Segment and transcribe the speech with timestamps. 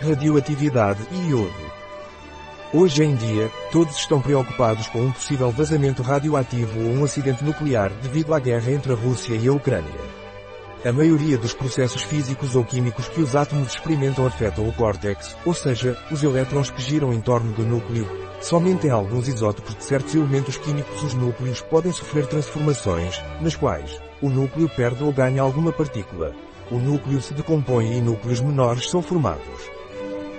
[0.00, 1.72] radioatividade e iodo.
[2.72, 7.90] Hoje em dia, todos estão preocupados com um possível vazamento radioativo ou um acidente nuclear
[8.02, 10.14] devido à guerra entre a Rússia e a Ucrânia.
[10.84, 15.54] A maioria dos processos físicos ou químicos que os átomos experimentam afetam o córtex, ou
[15.54, 18.06] seja, os elétrons que giram em torno do núcleo.
[18.40, 23.98] Somente em alguns isótopos de certos elementos químicos os núcleos podem sofrer transformações, nas quais
[24.20, 26.34] o núcleo perde ou ganha alguma partícula.
[26.70, 29.73] O núcleo se decompõe e núcleos menores são formados.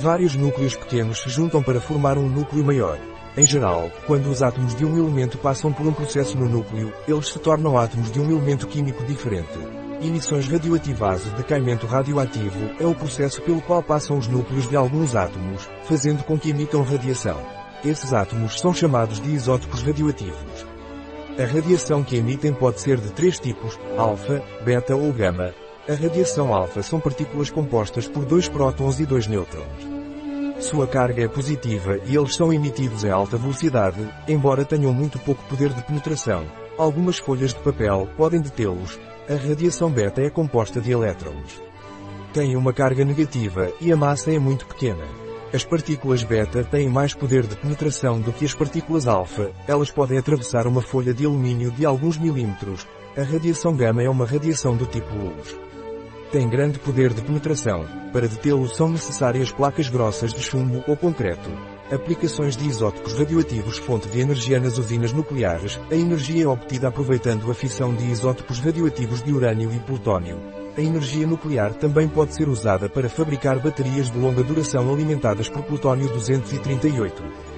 [0.00, 2.96] Vários núcleos pequenos se juntam para formar um núcleo maior.
[3.36, 7.28] Em geral, quando os átomos de um elemento passam por um processo no núcleo, eles
[7.28, 9.58] se tornam átomos de um elemento químico diferente.
[10.00, 15.16] Emissões radioativas de decaimento radioativo é o processo pelo qual passam os núcleos de alguns
[15.16, 17.36] átomos, fazendo com que emitam radiação.
[17.84, 20.64] Esses átomos são chamados de isótopos radioativos.
[21.36, 25.52] A radiação que emitem pode ser de três tipos, alfa, beta ou gama,
[25.88, 29.64] a radiação alfa são partículas compostas por dois prótons e dois nêutrons.
[30.60, 35.42] Sua carga é positiva e eles são emitidos em alta velocidade, embora tenham muito pouco
[35.44, 36.44] poder de penetração.
[36.76, 39.00] Algumas folhas de papel podem detê-los.
[39.30, 41.62] A radiação beta é composta de elétrons.
[42.34, 45.04] Tem uma carga negativa e a massa é muito pequena.
[45.54, 50.18] As partículas beta têm mais poder de penetração do que as partículas alfa, elas podem
[50.18, 52.86] atravessar uma folha de alumínio de alguns milímetros.
[53.16, 55.56] A radiação gama é uma radiação do tipo luz.
[56.30, 57.86] Tem grande poder de penetração.
[58.12, 61.48] Para detê-lo são necessárias placas grossas de chumbo ou concreto.
[61.90, 65.80] Aplicações de isótopos radioativos fonte de energia nas usinas nucleares.
[65.90, 70.38] A energia é obtida aproveitando a fissão de isótopos radioativos de urânio e plutônio.
[70.76, 75.62] A energia nuclear também pode ser usada para fabricar baterias de longa duração alimentadas por
[75.62, 77.57] plutônio 238.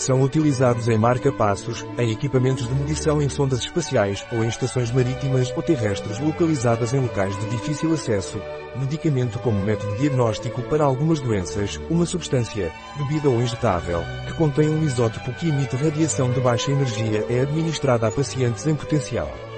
[0.00, 5.52] São utilizados em marca-passos, em equipamentos de medição em sondas espaciais ou em estações marítimas
[5.54, 8.40] ou terrestres localizadas em locais de difícil acesso.
[8.76, 14.82] Medicamento como método diagnóstico para algumas doenças, uma substância, bebida ou injetável, que contém um
[14.82, 19.49] isótopo que emite radiação de baixa energia é administrada a pacientes em potencial.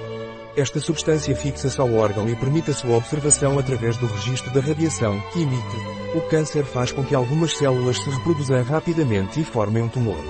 [0.55, 5.19] Esta substância fixa-se ao órgão e permite a sua observação através do registro da radiação
[5.31, 5.77] que emite.
[6.13, 10.23] O câncer faz com que algumas células se reproduzam rapidamente e formem um tumor.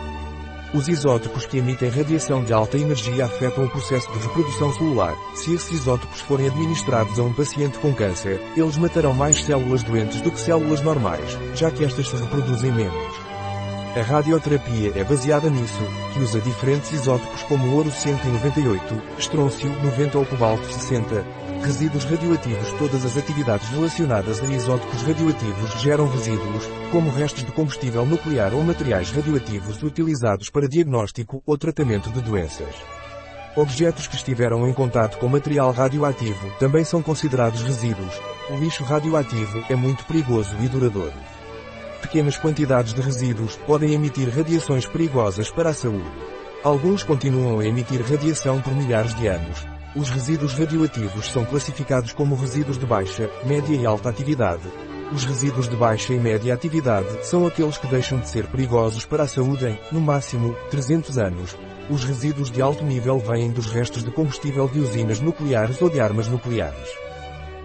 [0.73, 5.13] Os isótopos que emitem radiação de alta energia afetam o processo de reprodução celular.
[5.35, 10.21] Se esses isótopos forem administrados a um paciente com câncer, eles matarão mais células doentes
[10.21, 13.22] do que células normais, já que estas se reproduzem menos.
[13.95, 20.25] A radioterapia é baseada nisso, que usa diferentes isótopos como ouro 198, estrôncio 90 ou
[20.25, 21.23] cobalto 60.
[21.61, 28.03] Resíduos radioativos Todas as atividades relacionadas a isótopos radioativos geram resíduos, como restos de combustível
[28.03, 32.73] nuclear ou materiais radioativos utilizados para diagnóstico ou tratamento de doenças.
[33.55, 38.19] Objetos que estiveram em contato com material radioativo também são considerados resíduos.
[38.49, 41.32] O lixo radioativo é muito perigoso e duradouro
[42.13, 46.05] pequenas quantidades de resíduos podem emitir radiações perigosas para a saúde.
[46.63, 49.65] Alguns continuam a emitir radiação por milhares de anos.
[49.95, 54.61] Os resíduos radioativos são classificados como resíduos de baixa, média e alta atividade.
[55.11, 59.23] Os resíduos de baixa e média atividade são aqueles que deixam de ser perigosos para
[59.23, 61.57] a saúde em, no máximo, 300 anos.
[61.89, 65.99] Os resíduos de alto nível vêm dos restos de combustível de usinas nucleares ou de
[65.99, 66.89] armas nucleares.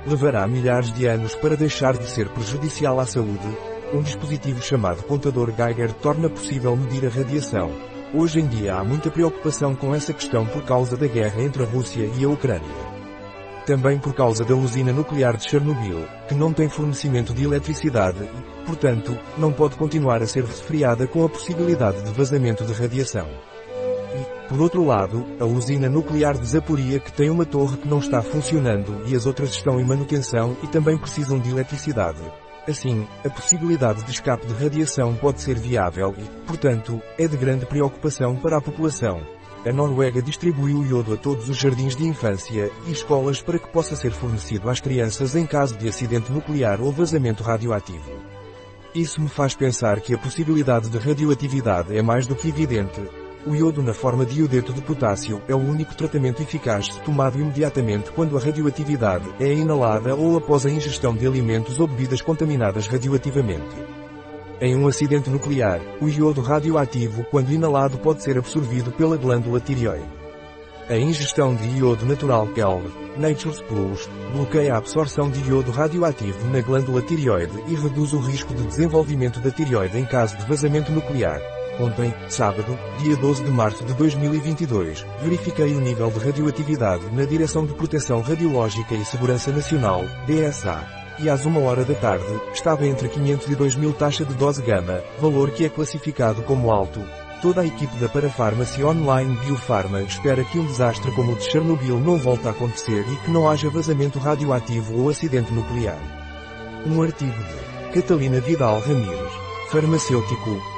[0.06, 3.46] Levará milhares de anos para deixar de ser prejudicial à saúde,
[3.92, 7.70] um dispositivo chamado contador Geiger torna possível medir a radiação.
[8.14, 11.66] Hoje em dia há muita preocupação com essa questão por causa da guerra entre a
[11.66, 12.98] Rússia e a Ucrânia.
[13.66, 18.66] Também por causa da usina nuclear de Chernobyl, que não tem fornecimento de eletricidade e,
[18.66, 23.26] portanto, não pode continuar a ser resfriada com a possibilidade de vazamento de radiação.
[23.26, 27.98] E, por outro lado, a usina nuclear de Zaporia que tem uma torre que não
[27.98, 32.20] está funcionando e as outras estão em manutenção e também precisam de eletricidade.
[32.68, 37.64] Assim, a possibilidade de escape de radiação pode ser viável e, portanto, é de grande
[37.64, 39.22] preocupação para a população.
[39.66, 43.96] A Noruega distribuiu iodo a todos os jardins de infância e escolas para que possa
[43.96, 48.12] ser fornecido às crianças em caso de acidente nuclear ou vazamento radioativo.
[48.94, 53.00] Isso me faz pensar que a possibilidade de radioatividade é mais do que evidente,
[53.48, 58.10] o iodo na forma de iodeto de potássio é o único tratamento eficaz tomado imediatamente
[58.12, 63.74] quando a radioatividade é inalada ou após a ingestão de alimentos ou bebidas contaminadas radioativamente.
[64.60, 70.04] Em um acidente nuclear, o iodo radioativo quando inalado pode ser absorvido pela glândula tireoide.
[70.90, 76.60] A ingestão de iodo natural KELV, Nature's Plus, bloqueia a absorção de iodo radioativo na
[76.60, 81.57] glândula tireoide e reduz o risco de desenvolvimento da tireoide em caso de vazamento nuclear.
[81.80, 87.64] Ontem, sábado, dia 12 de março de 2022, verifiquei o nível de radioatividade na Direção
[87.64, 90.84] de Proteção Radiológica e Segurança Nacional, DSA.
[91.20, 95.00] e às 1 hora da tarde, estava entre 500 e 2000 taxa de dose gama,
[95.20, 97.00] valor que é classificado como alto.
[97.40, 102.00] Toda a equipe da Parafarmacy Online Biofarma espera que um desastre como o de Chernobyl
[102.00, 105.98] não volte a acontecer e que não haja vazamento radioativo ou acidente nuclear.
[106.84, 109.32] Um artigo de Catalina Vidal Ramírez,
[109.70, 110.77] farmacêutico,